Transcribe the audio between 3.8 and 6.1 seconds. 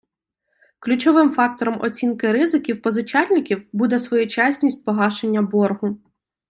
своєчасність погашення боргу.